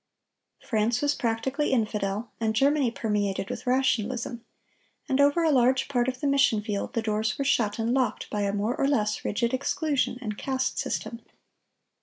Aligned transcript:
France 0.63 0.99
was 1.03 1.13
practically 1.13 1.71
infidel, 1.71 2.31
and 2.39 2.55
Germany 2.55 2.89
permeated 2.89 3.51
with 3.51 3.67
rationalism; 3.67 4.43
and 5.07 5.21
over 5.21 5.43
a 5.43 5.51
large 5.51 5.87
part 5.89 6.07
of 6.07 6.21
the 6.21 6.27
mission 6.27 6.59
field, 6.59 6.93
the 6.93 7.03
doors 7.03 7.37
were 7.37 7.45
shut 7.45 7.77
and 7.77 7.93
locked 7.93 8.27
by 8.31 8.41
a 8.41 8.51
more 8.51 8.75
or 8.75 8.87
less 8.87 9.23
rigid 9.23 9.53
exclusion 9.53 10.17
and 10.19 10.39
caste 10.39 10.79
system. 10.79 11.21